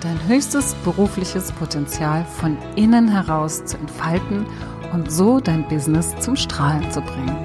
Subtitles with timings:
[0.00, 4.46] dein höchstes berufliches Potenzial von innen heraus zu entfalten
[4.92, 7.36] und so dein Business zum Strahlen zu bringen.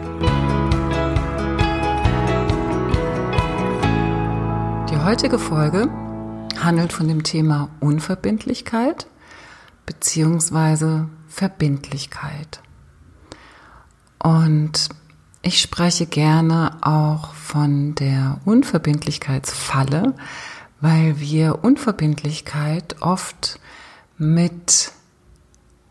[4.89, 5.89] Die heutige Folge
[6.59, 9.07] handelt von dem Thema Unverbindlichkeit
[9.85, 11.05] bzw.
[11.27, 12.61] Verbindlichkeit.
[14.23, 14.89] Und
[15.41, 20.15] ich spreche gerne auch von der Unverbindlichkeitsfalle,
[20.85, 23.59] weil wir Unverbindlichkeit oft
[24.19, 24.91] mit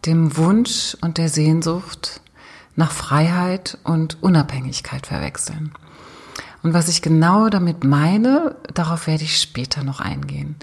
[0.07, 2.21] dem Wunsch und der Sehnsucht
[2.77, 5.73] nach Freiheit und Unabhängigkeit verwechseln.
[6.63, 10.55] Und was ich genau damit meine, darauf werde ich später noch eingehen.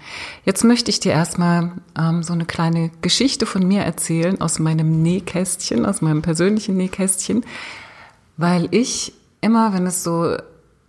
[0.45, 5.01] Jetzt möchte ich dir erstmal ähm, so eine kleine Geschichte von mir erzählen aus meinem
[5.01, 7.43] Nähkästchen, aus meinem persönlichen Nähkästchen,
[8.37, 10.37] weil ich immer, wenn es so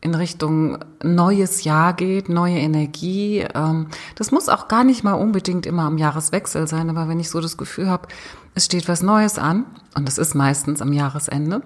[0.03, 3.47] in Richtung neues Jahr geht, neue Energie.
[3.55, 3.87] Ähm,
[4.17, 7.41] das muss auch gar nicht mal unbedingt immer am Jahreswechsel sein, aber wenn ich so
[7.41, 8.09] das Gefühl habe,
[8.55, 9.65] es steht was Neues an,
[9.95, 11.63] und das ist meistens am Jahresende,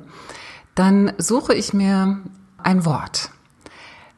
[0.75, 2.19] dann suche ich mir
[2.59, 3.31] ein Wort.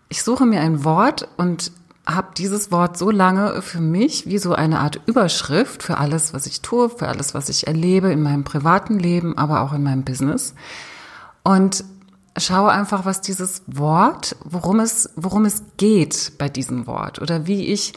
[0.09, 1.71] Ich suche mir ein Wort und
[2.05, 6.47] habe dieses Wort so lange für mich wie so eine Art Überschrift für alles, was
[6.47, 10.05] ich tue, für alles, was ich erlebe in meinem privaten Leben, aber auch in meinem
[10.05, 10.55] Business.
[11.45, 11.85] Und
[12.41, 17.67] schaue einfach, was dieses Wort, worum es, worum es geht bei diesem Wort oder wie
[17.67, 17.93] ich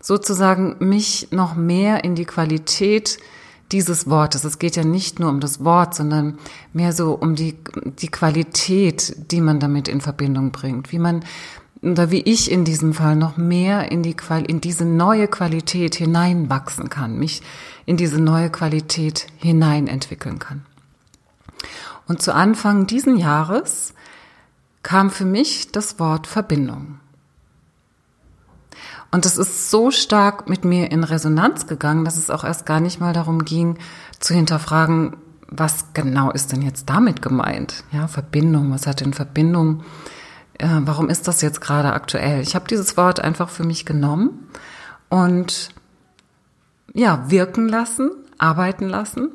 [0.00, 3.18] sozusagen mich noch mehr in die Qualität
[3.72, 4.44] dieses Wortes.
[4.44, 6.38] Es geht ja nicht nur um das Wort, sondern
[6.72, 7.56] mehr so um die,
[8.00, 11.24] die Qualität, die man damit in Verbindung bringt, wie man
[11.82, 14.16] oder wie ich in diesem Fall noch mehr in die
[14.46, 17.42] in diese neue Qualität hineinwachsen kann, mich
[17.84, 20.64] in diese neue Qualität hinein entwickeln kann.
[22.06, 23.94] Und zu Anfang diesen Jahres
[24.82, 27.00] kam für mich das Wort Verbindung.
[29.10, 32.80] Und es ist so stark mit mir in Resonanz gegangen, dass es auch erst gar
[32.80, 33.78] nicht mal darum ging,
[34.20, 35.16] zu hinterfragen,
[35.48, 37.84] was genau ist denn jetzt damit gemeint?
[37.92, 39.84] Ja, Verbindung, was hat denn Verbindung?
[40.58, 42.40] Äh, warum ist das jetzt gerade aktuell?
[42.40, 44.48] Ich habe dieses Wort einfach für mich genommen
[45.08, 45.70] und
[46.94, 49.32] ja, wirken lassen, arbeiten lassen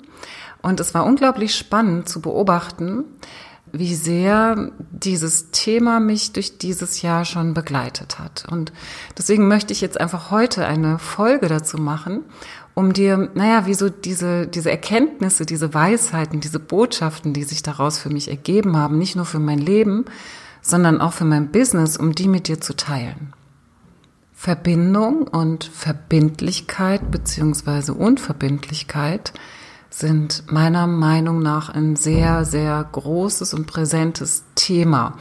[0.62, 3.06] und es war unglaublich spannend zu beobachten,
[3.74, 8.46] wie sehr dieses Thema mich durch dieses Jahr schon begleitet hat.
[8.52, 8.74] Und
[9.18, 12.26] deswegen möchte ich jetzt einfach heute eine Folge dazu machen,
[12.74, 17.98] um dir, naja, wie so diese, diese Erkenntnisse, diese Weisheiten, diese Botschaften, die sich daraus
[17.98, 20.06] für mich ergeben haben, nicht nur für mein Leben,
[20.62, 23.34] sondern auch für mein Business, um die mit dir zu teilen.
[24.34, 29.34] Verbindung und Verbindlichkeit beziehungsweise Unverbindlichkeit
[29.92, 35.18] sind meiner Meinung nach ein sehr, sehr großes und präsentes Thema.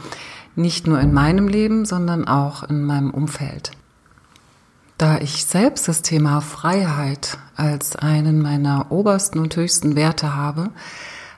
[0.55, 3.71] Nicht nur in meinem Leben, sondern auch in meinem Umfeld.
[4.97, 10.69] Da ich selbst das Thema Freiheit als einen meiner obersten und höchsten Werte habe,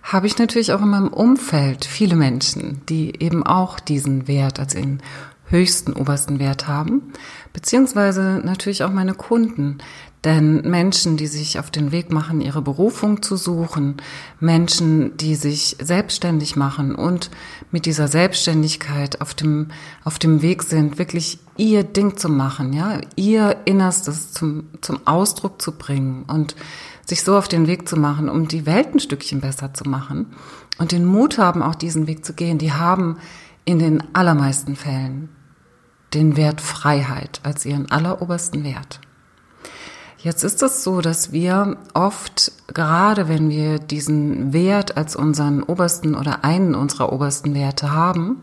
[0.04, 4.74] habe ich natürlich auch in meinem Umfeld viele Menschen, die eben auch diesen Wert als
[4.74, 5.02] den
[5.46, 7.14] höchsten obersten Wert haben,
[7.54, 9.78] beziehungsweise natürlich auch meine Kunden,
[10.24, 13.98] denn Menschen, die sich auf den Weg machen, ihre Berufung zu suchen,
[14.40, 17.30] Menschen, die sich selbstständig machen und
[17.72, 19.68] mit dieser Selbstständigkeit auf dem,
[20.06, 25.62] auf dem Weg sind, wirklich ihr Ding zu machen, ja, ihr Innerstes zum, zum Ausdruck
[25.62, 26.56] zu bringen und
[27.06, 30.28] sich so auf den Weg zu machen, um die Welt ein Stückchen besser zu machen
[30.78, 33.18] und den Mut haben, auch diesen Weg zu gehen, die haben
[33.66, 35.30] in den allermeisten Fällen
[36.14, 39.02] den Wert Freiheit als ihren allerobersten Wert.
[40.24, 46.16] Jetzt ist es so, dass wir oft, gerade wenn wir diesen Wert als unseren obersten
[46.16, 48.42] oder einen unserer obersten Werte haben,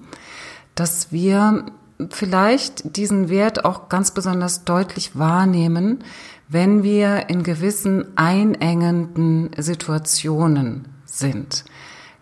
[0.75, 1.65] dass wir
[2.11, 6.05] vielleicht diesen Wert auch ganz besonders deutlich wahrnehmen,
[6.51, 11.65] wenn wir in gewissen einengenden Situationen sind.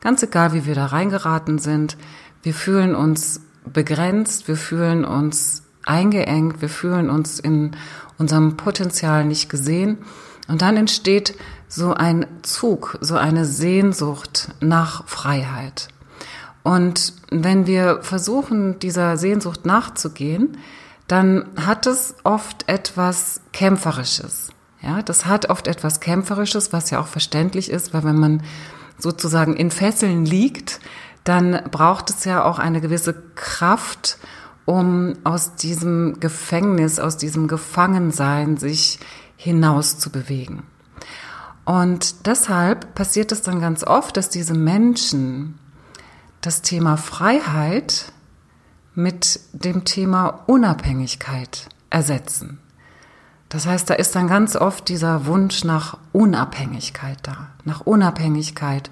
[0.01, 1.97] Ganz egal, wie wir da reingeraten sind,
[2.45, 7.73] wir fühlen uns begrenzt, wir fühlen uns eingeengt, wir fühlen uns in
[8.19, 9.99] unserem Potenzial nicht gesehen.
[10.49, 11.35] Und dann entsteht
[11.69, 15.89] so ein Zug, so eine Sehnsucht nach Freiheit.
[16.63, 20.59] Und wenn wir versuchen, dieser Sehnsucht nachzugehen,
[21.07, 24.51] dann hat es oft etwas Kämpferisches.
[24.83, 28.43] Ja, das hat oft etwas Kämpferisches, was ja auch verständlich ist, weil wenn man
[28.99, 30.81] sozusagen in Fesseln liegt,
[31.25, 34.19] dann braucht es ja auch eine gewisse Kraft,
[34.69, 38.99] um aus diesem Gefängnis, aus diesem Gefangensein sich
[39.39, 40.63] hinaus zu bewegen.
[41.65, 45.59] Und deshalb passiert es dann ganz oft, dass diese Menschen
[46.43, 48.13] das Thema Freiheit
[48.95, 52.59] mit dem Thema Unabhängigkeit ersetzen.
[53.49, 58.91] Das heißt, da ist dann ganz oft dieser Wunsch nach Unabhängigkeit da, nach Unabhängigkeit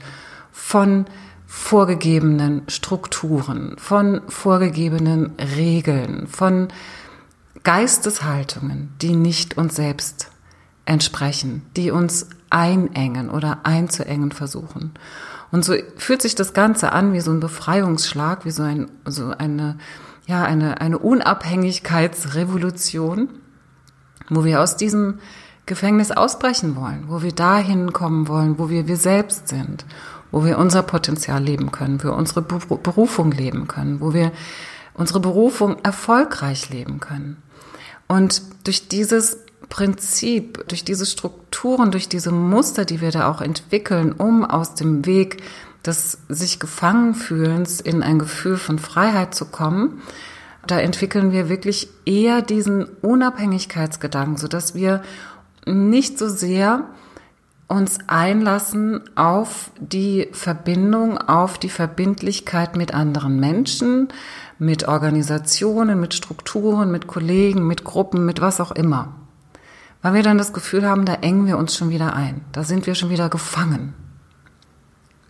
[0.52, 1.04] von
[1.46, 6.68] vorgegebenen Strukturen, von vorgegebenen Regeln, von
[7.62, 10.30] Geisteshaltungen, die nicht uns selbst
[10.84, 14.92] entsprechen, die uns einengen oder einzuengen versuchen.
[15.50, 19.30] Und so fühlt sich das Ganze an wie so ein Befreiungsschlag, wie so, ein, so
[19.30, 19.78] eine,
[20.26, 23.28] ja, eine, eine Unabhängigkeitsrevolution
[24.28, 25.18] wo wir aus diesem
[25.66, 29.84] Gefängnis ausbrechen wollen, wo wir dahin kommen wollen, wo wir wir selbst sind,
[30.30, 34.32] wo wir unser Potenzial leben können, wo wir unsere Berufung leben können, wo wir
[34.94, 37.42] unsere Berufung erfolgreich leben können.
[38.08, 39.38] Und durch dieses
[39.68, 45.06] Prinzip, durch diese Strukturen, durch diese Muster, die wir da auch entwickeln, um aus dem
[45.06, 45.42] Weg
[45.84, 50.02] des sich gefangen fühlens in ein Gefühl von Freiheit zu kommen,
[50.66, 55.02] da entwickeln wir wirklich eher diesen Unabhängigkeitsgedanken, so dass wir
[55.64, 56.84] nicht so sehr
[57.68, 64.08] uns einlassen auf die Verbindung, auf die Verbindlichkeit mit anderen Menschen,
[64.58, 69.14] mit Organisationen, mit Strukturen, mit Kollegen, mit Gruppen, mit was auch immer.
[70.00, 72.86] Weil wir dann das Gefühl haben, da engen wir uns schon wieder ein, da sind
[72.86, 73.94] wir schon wieder gefangen.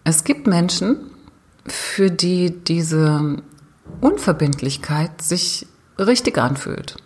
[0.04, 0.98] Es gibt Menschen,
[1.66, 3.42] für die diese
[4.00, 5.66] Unverbindlichkeit sich
[5.98, 6.96] richtig anfühlt.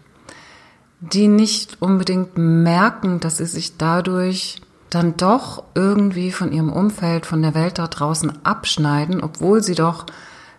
[1.00, 4.60] Die nicht unbedingt merken, dass sie sich dadurch
[4.90, 10.06] dann doch irgendwie von ihrem Umfeld, von der Welt da draußen abschneiden, obwohl sie doch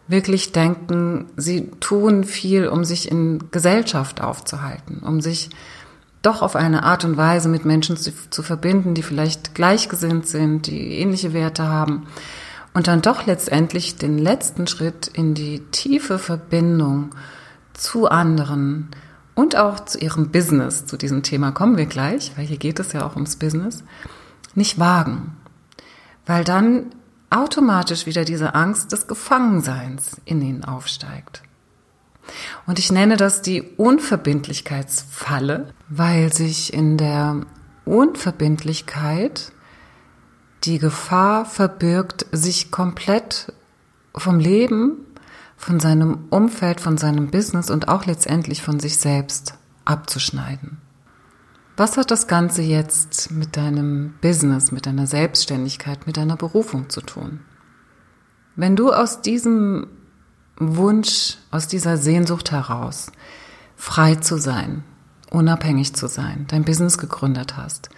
[0.07, 5.50] wirklich denken, sie tun viel, um sich in Gesellschaft aufzuhalten, um sich
[6.22, 10.68] doch auf eine Art und Weise mit Menschen zu, zu verbinden, die vielleicht gleichgesinnt sind,
[10.68, 12.07] die ähnliche Werte haben.
[12.74, 17.10] Und dann doch letztendlich den letzten Schritt in die tiefe Verbindung
[17.74, 18.89] zu anderen
[19.33, 22.94] und auch zu ihrem Business, zu diesem Thema kommen wir gleich, weil hier geht es
[22.94, 23.83] ja auch ums Business,
[24.56, 25.38] nicht wagen.
[26.25, 26.95] Weil dann
[27.30, 31.44] automatisch wieder diese Angst des Gefangenseins in ihnen aufsteigt.
[32.68, 37.42] Und ich nenne das die Unverbindlichkeitsfalle, weil sich in der
[37.86, 39.51] Unverbindlichkeit
[40.63, 43.51] die Gefahr verbirgt, sich komplett
[44.15, 45.06] vom Leben,
[45.57, 49.56] von seinem Umfeld, von seinem Business und auch letztendlich von sich selbst
[49.86, 50.81] abzuschneiden.
[51.77, 57.01] Was hat das Ganze jetzt mit deinem Business, mit deiner Selbstständigkeit, mit deiner Berufung zu
[57.01, 57.39] tun?
[58.56, 59.88] Wenn du aus diesem
[60.57, 63.12] Wunsch, aus dieser Sehnsucht heraus,
[63.75, 64.83] frei zu sein,
[65.31, 67.89] unabhängig zu sein, dein Business gegründet hast,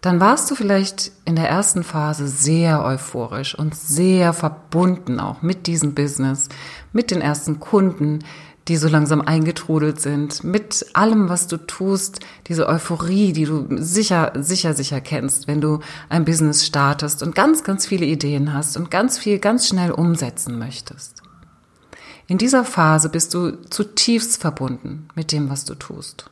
[0.00, 5.66] dann warst du vielleicht in der ersten Phase sehr euphorisch und sehr verbunden auch mit
[5.66, 6.48] diesem Business,
[6.92, 8.20] mit den ersten Kunden,
[8.68, 14.32] die so langsam eingetrudelt sind, mit allem, was du tust, diese Euphorie, die du sicher,
[14.36, 18.90] sicher, sicher kennst, wenn du ein Business startest und ganz, ganz viele Ideen hast und
[18.90, 21.22] ganz viel, ganz schnell umsetzen möchtest.
[22.26, 26.30] In dieser Phase bist du zutiefst verbunden mit dem, was du tust.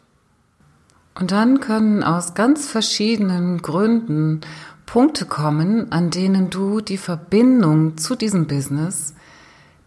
[1.19, 4.43] Und dann können aus ganz verschiedenen Gründen
[4.87, 9.15] Punkte kommen, an denen du die Verbindung zu diesem Business,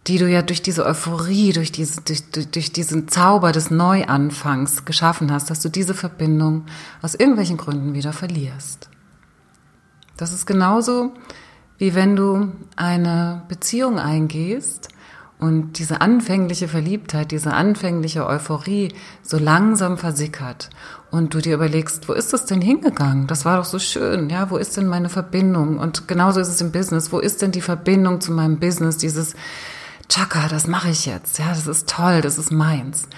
[0.06, 5.30] die du ja durch diese Euphorie, durch, diese, durch, durch diesen Zauber des Neuanfangs geschaffen
[5.32, 6.66] hast, dass du diese Verbindung
[7.02, 8.88] aus irgendwelchen Gründen wieder verlierst.
[10.16, 11.12] Das ist genauso,
[11.78, 14.88] wie wenn du eine Beziehung eingehst
[15.38, 20.70] und diese anfängliche Verliebtheit, diese anfängliche Euphorie so langsam versickert
[21.10, 23.26] und du dir überlegst, wo ist das denn hingegangen?
[23.26, 25.78] Das war doch so schön, ja, wo ist denn meine Verbindung?
[25.78, 29.34] Und genauso ist es im Business, wo ist denn die Verbindung zu meinem Business, dieses
[30.12, 33.08] Chaka, das mache ich jetzt, ja, das ist toll, das ist meins.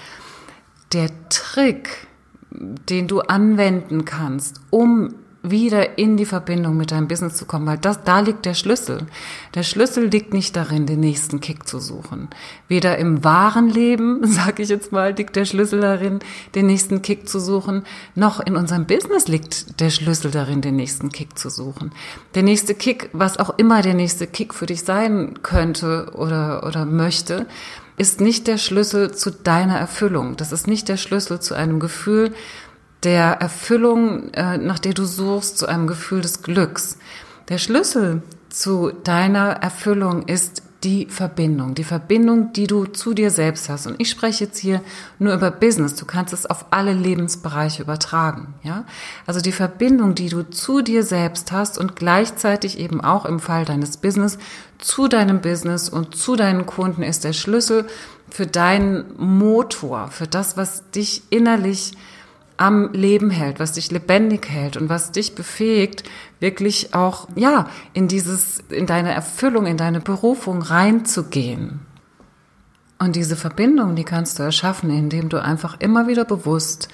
[0.93, 2.07] Der Trick,
[2.51, 5.13] den du anwenden kannst, um
[5.51, 9.07] wieder in die Verbindung mit deinem Business zu kommen, weil das, da liegt der Schlüssel.
[9.53, 12.29] Der Schlüssel liegt nicht darin, den nächsten Kick zu suchen.
[12.67, 16.19] Weder im wahren Leben, sage ich jetzt mal, liegt der Schlüssel darin,
[16.55, 17.83] den nächsten Kick zu suchen,
[18.15, 21.91] noch in unserem Business liegt der Schlüssel darin, den nächsten Kick zu suchen.
[22.35, 26.85] Der nächste Kick, was auch immer der nächste Kick für dich sein könnte oder, oder
[26.85, 27.45] möchte,
[27.97, 30.35] ist nicht der Schlüssel zu deiner Erfüllung.
[30.35, 32.33] Das ist nicht der Schlüssel zu einem Gefühl,
[33.05, 36.97] der Erfüllung, äh, nach der du suchst, zu einem Gefühl des Glücks.
[37.49, 43.69] Der Schlüssel zu deiner Erfüllung ist die Verbindung, die Verbindung, die du zu dir selbst
[43.69, 43.87] hast.
[43.87, 44.81] Und ich spreche jetzt hier
[45.17, 45.95] nur über Business.
[45.95, 48.85] Du kannst es auf alle Lebensbereiche übertragen, ja?
[49.25, 53.65] Also die Verbindung, die du zu dir selbst hast und gleichzeitig eben auch im Fall
[53.65, 54.37] deines Business
[54.77, 57.87] zu deinem Business und zu deinen Kunden ist der Schlüssel
[58.29, 61.93] für deinen Motor, für das, was dich innerlich
[62.57, 66.03] am Leben hält, was dich lebendig hält und was dich befähigt,
[66.39, 71.81] wirklich auch, ja, in dieses, in deine Erfüllung, in deine Berufung reinzugehen.
[72.97, 76.87] Und diese Verbindung, die kannst du erschaffen, indem du einfach immer wieder bewusst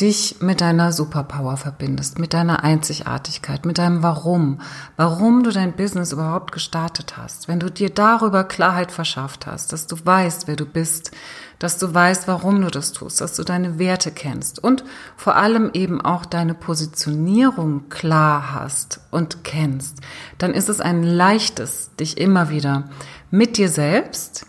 [0.00, 4.60] dich mit deiner Superpower verbindest, mit deiner Einzigartigkeit, mit deinem Warum,
[4.96, 7.48] warum du dein Business überhaupt gestartet hast.
[7.48, 11.12] Wenn du dir darüber Klarheit verschafft hast, dass du weißt, wer du bist,
[11.58, 14.84] dass du weißt, warum du das tust, dass du deine Werte kennst und
[15.16, 20.00] vor allem eben auch deine Positionierung klar hast und kennst,
[20.38, 22.90] dann ist es ein leichtes, dich immer wieder
[23.30, 24.46] mit dir selbst,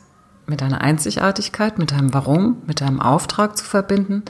[0.47, 4.23] mit deiner Einzigartigkeit, mit deinem Warum, mit deinem Auftrag zu verbinden,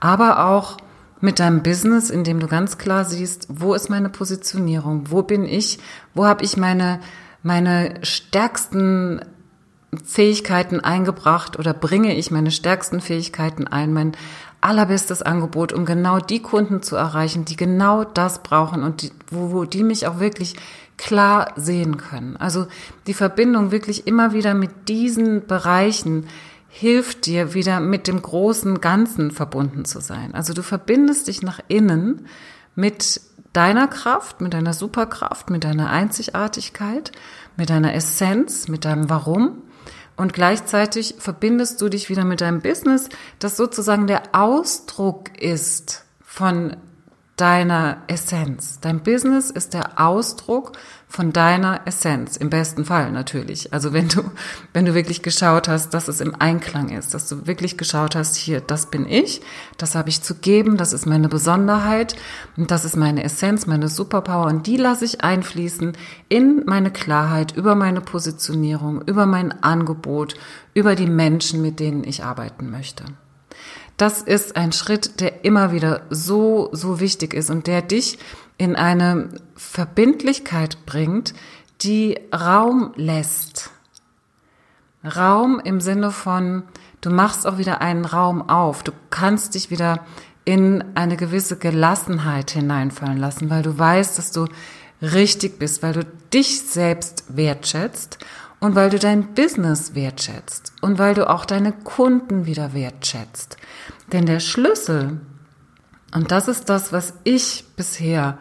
[0.00, 0.78] aber auch
[1.20, 5.44] mit deinem Business, in dem du ganz klar siehst, wo ist meine Positionierung, wo bin
[5.44, 5.78] ich,
[6.14, 7.00] wo habe ich meine,
[7.42, 9.20] meine stärksten
[10.04, 14.12] Fähigkeiten eingebracht oder bringe ich meine stärksten Fähigkeiten ein, mein
[14.60, 19.52] allerbestes Angebot, um genau die Kunden zu erreichen, die genau das brauchen und die, wo,
[19.52, 20.56] wo die mich auch wirklich
[20.98, 22.36] klar sehen können.
[22.36, 22.66] Also
[23.06, 26.26] die Verbindung wirklich immer wieder mit diesen Bereichen
[26.68, 30.34] hilft dir wieder mit dem großen Ganzen verbunden zu sein.
[30.34, 32.26] Also du verbindest dich nach innen
[32.74, 33.20] mit
[33.52, 37.12] deiner Kraft, mit deiner Superkraft, mit deiner Einzigartigkeit,
[37.56, 39.62] mit deiner Essenz, mit deinem Warum.
[40.16, 46.76] Und gleichzeitig verbindest du dich wieder mit deinem Business, das sozusagen der Ausdruck ist von
[47.40, 48.80] deiner Essenz.
[48.80, 50.72] Dein Business ist der Ausdruck
[51.06, 53.72] von deiner Essenz, im besten Fall natürlich.
[53.72, 54.24] Also wenn du,
[54.72, 58.36] wenn du wirklich geschaut hast, dass es im Einklang ist, dass du wirklich geschaut hast,
[58.36, 59.40] hier, das bin ich,
[59.78, 62.16] das habe ich zu geben, das ist meine Besonderheit
[62.56, 65.96] und das ist meine Essenz, meine Superpower und die lasse ich einfließen
[66.28, 70.34] in meine Klarheit über meine Positionierung, über mein Angebot,
[70.74, 73.04] über die Menschen, mit denen ich arbeiten möchte.
[73.98, 78.18] Das ist ein Schritt, der immer wieder so, so wichtig ist und der dich
[78.56, 81.34] in eine Verbindlichkeit bringt,
[81.82, 83.70] die Raum lässt.
[85.04, 86.62] Raum im Sinne von,
[87.00, 88.84] du machst auch wieder einen Raum auf.
[88.84, 90.06] Du kannst dich wieder
[90.44, 94.46] in eine gewisse Gelassenheit hineinfallen lassen, weil du weißt, dass du
[95.02, 98.18] richtig bist, weil du dich selbst wertschätzt
[98.60, 103.56] und weil du dein Business wertschätzt und weil du auch deine Kunden wieder wertschätzt.
[104.12, 105.20] Denn der Schlüssel,
[106.14, 108.38] und das ist das, was ich bisher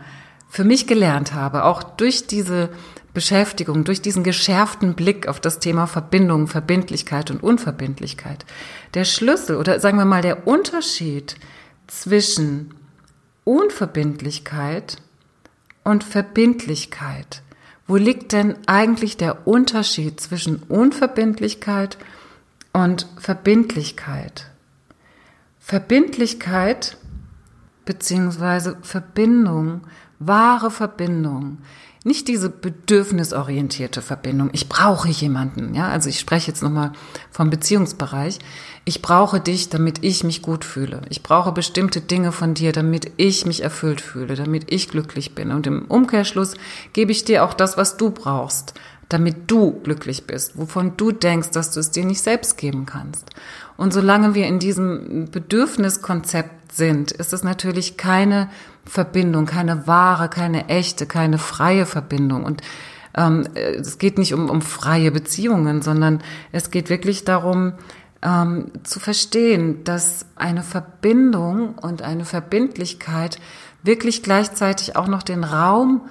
[0.49, 2.69] für mich gelernt habe, auch durch diese
[3.13, 8.45] Beschäftigung, durch diesen geschärften Blick auf das Thema Verbindung, Verbindlichkeit und Unverbindlichkeit.
[8.93, 11.35] Der Schlüssel oder sagen wir mal der Unterschied
[11.87, 12.75] zwischen
[13.43, 14.97] Unverbindlichkeit
[15.83, 17.41] und Verbindlichkeit
[17.87, 21.97] wo liegt denn eigentlich der Unterschied zwischen Unverbindlichkeit
[22.73, 24.51] und Verbindlichkeit?
[25.59, 26.97] Verbindlichkeit
[27.85, 29.81] beziehungsweise Verbindung,
[30.19, 31.59] wahre Verbindung,
[32.07, 34.49] nicht diese bedürfnisorientierte Verbindung.
[34.53, 35.89] Ich brauche jemanden, ja.
[35.89, 36.93] Also ich spreche jetzt nochmal
[37.29, 38.39] vom Beziehungsbereich.
[38.85, 41.01] Ich brauche dich, damit ich mich gut fühle.
[41.09, 45.51] Ich brauche bestimmte Dinge von dir, damit ich mich erfüllt fühle, damit ich glücklich bin.
[45.51, 46.55] Und im Umkehrschluss
[46.93, 48.73] gebe ich dir auch das, was du brauchst,
[49.09, 53.25] damit du glücklich bist, wovon du denkst, dass du es dir nicht selbst geben kannst.
[53.75, 58.49] Und solange wir in diesem Bedürfniskonzept sind, ist es natürlich keine
[58.87, 62.43] Verbindung, keine wahre, keine echte, keine freie Verbindung.
[62.43, 62.61] Und
[63.15, 67.73] ähm, es geht nicht um, um freie Beziehungen, sondern es geht wirklich darum,
[68.21, 73.39] ähm, zu verstehen, dass eine Verbindung und eine Verbindlichkeit
[73.83, 76.01] wirklich gleichzeitig auch noch den Raum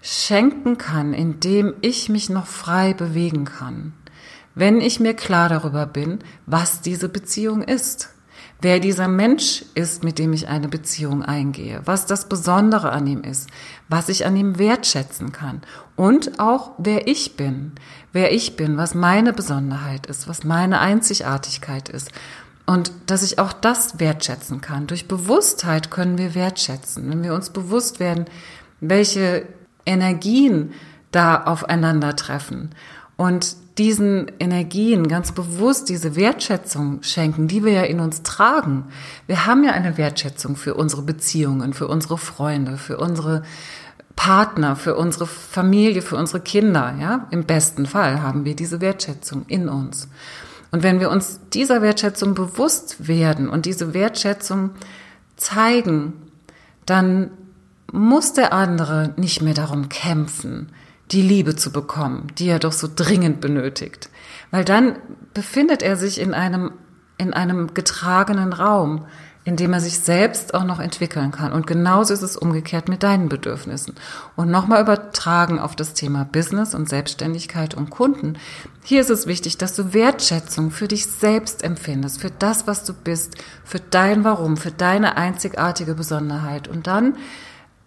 [0.00, 3.94] schenken kann, in dem ich mich noch frei bewegen kann.
[4.54, 8.13] Wenn ich mir klar darüber bin, was diese Beziehung ist
[8.64, 13.22] wer dieser Mensch ist, mit dem ich eine Beziehung eingehe, was das Besondere an ihm
[13.22, 13.48] ist,
[13.88, 15.60] was ich an ihm wertschätzen kann
[15.94, 17.72] und auch wer ich bin,
[18.12, 22.10] wer ich bin, was meine Besonderheit ist, was meine Einzigartigkeit ist
[22.66, 24.86] und dass ich auch das wertschätzen kann.
[24.86, 28.24] Durch Bewusstheit können wir wertschätzen, wenn wir uns bewusst werden,
[28.80, 29.46] welche
[29.84, 30.72] Energien
[31.12, 32.70] da aufeinandertreffen
[33.16, 38.84] und diesen Energien ganz bewusst diese Wertschätzung schenken, die wir ja in uns tragen.
[39.26, 43.42] Wir haben ja eine Wertschätzung für unsere Beziehungen, für unsere Freunde, für unsere
[44.16, 47.26] Partner, für unsere Familie, für unsere Kinder, ja.
[47.30, 50.08] Im besten Fall haben wir diese Wertschätzung in uns.
[50.70, 54.70] Und wenn wir uns dieser Wertschätzung bewusst werden und diese Wertschätzung
[55.36, 56.12] zeigen,
[56.86, 57.30] dann
[57.92, 60.70] muss der andere nicht mehr darum kämpfen,
[61.10, 64.08] die Liebe zu bekommen, die er doch so dringend benötigt.
[64.50, 64.96] Weil dann
[65.34, 66.72] befindet er sich in einem,
[67.18, 69.06] in einem getragenen Raum,
[69.46, 71.52] in dem er sich selbst auch noch entwickeln kann.
[71.52, 73.94] Und genauso ist es umgekehrt mit deinen Bedürfnissen.
[74.36, 78.38] Und nochmal übertragen auf das Thema Business und Selbstständigkeit und Kunden.
[78.82, 82.94] Hier ist es wichtig, dass du Wertschätzung für dich selbst empfindest, für das, was du
[82.94, 83.34] bist,
[83.64, 86.66] für dein Warum, für deine einzigartige Besonderheit.
[86.66, 87.16] Und dann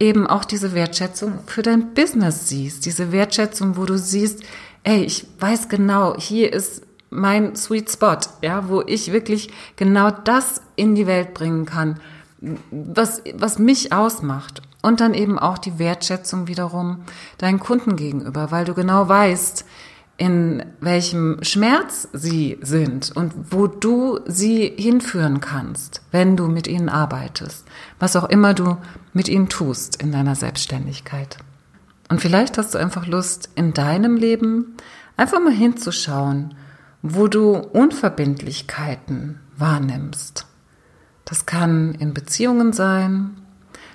[0.00, 4.42] eben auch diese Wertschätzung für dein Business siehst, diese Wertschätzung, wo du siehst,
[4.84, 10.60] ey, ich weiß genau, hier ist mein Sweet Spot, ja, wo ich wirklich genau das
[10.76, 11.98] in die Welt bringen kann,
[12.70, 14.62] was, was mich ausmacht.
[14.80, 17.04] Und dann eben auch die Wertschätzung wiederum
[17.38, 19.64] deinen Kunden gegenüber, weil du genau weißt,
[20.18, 26.88] in welchem Schmerz sie sind und wo du sie hinführen kannst, wenn du mit ihnen
[26.88, 27.64] arbeitest,
[28.00, 28.76] was auch immer du
[29.12, 31.38] mit ihnen tust in deiner Selbstständigkeit.
[32.10, 34.74] Und vielleicht hast du einfach Lust, in deinem Leben
[35.16, 36.54] einfach mal hinzuschauen,
[37.00, 40.46] wo du Unverbindlichkeiten wahrnimmst.
[41.26, 43.36] Das kann in Beziehungen sein,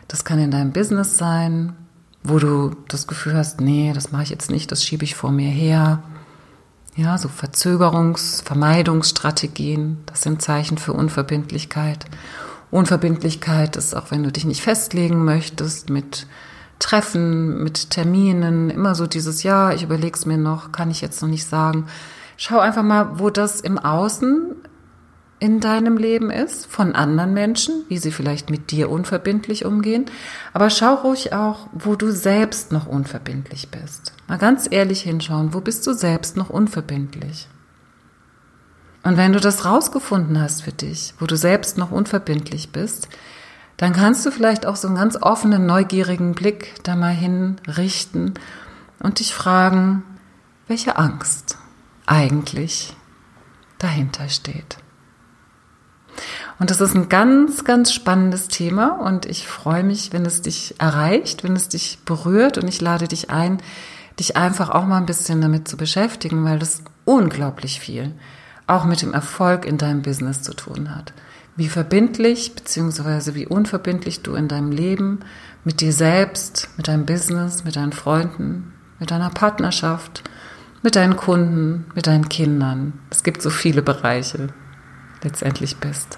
[0.08, 1.74] das kann in deinem Business sein,
[2.24, 5.32] wo du das Gefühl hast, nee, das mache ich jetzt nicht, das schiebe ich vor
[5.32, 6.02] mir her
[6.96, 12.06] ja, so Verzögerungs-, Vermeidungsstrategien, das sind Zeichen für Unverbindlichkeit.
[12.72, 16.28] Unverbindlichkeit ist auch, wenn du dich nicht festlegen möchtest mit
[16.80, 21.30] Treffen, mit Terminen, immer so dieses, ja, ich überleg's mir noch, kann ich jetzt noch
[21.30, 21.88] nicht sagen.
[22.36, 24.56] Schau einfach mal, wo das im Außen
[25.44, 30.06] in deinem Leben ist, von anderen Menschen, wie sie vielleicht mit dir unverbindlich umgehen.
[30.54, 34.14] Aber schau ruhig auch, wo du selbst noch unverbindlich bist.
[34.30, 37.50] Mal ganz ehrlich hinschauen, wo bist du selbst noch unverbindlich?
[39.04, 43.10] Und wenn du das rausgefunden hast für dich, wo du selbst noch unverbindlich bist,
[43.76, 48.36] dann kannst du vielleicht auch so einen ganz offenen, neugierigen Blick da mal hinrichten
[49.00, 50.04] und dich fragen,
[50.70, 51.58] welche Angst
[52.06, 52.96] eigentlich
[53.78, 54.78] dahinter steht.
[56.60, 60.76] Und das ist ein ganz, ganz spannendes Thema und ich freue mich, wenn es dich
[60.80, 63.58] erreicht, wenn es dich berührt und ich lade dich ein,
[64.20, 68.14] dich einfach auch mal ein bisschen damit zu beschäftigen, weil das unglaublich viel
[68.68, 71.14] auch mit dem Erfolg in deinem Business zu tun hat.
[71.56, 73.36] Wie verbindlich bzw.
[73.36, 75.20] wie unverbindlich du in deinem Leben
[75.64, 80.24] mit dir selbst, mit deinem Business, mit deinen Freunden, mit deiner Partnerschaft,
[80.82, 82.94] mit deinen Kunden, mit deinen Kindern.
[83.10, 84.48] Es gibt so viele Bereiche,
[85.22, 86.18] letztendlich bist.